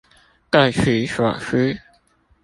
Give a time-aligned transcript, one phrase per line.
[0.49, 1.79] 各取所需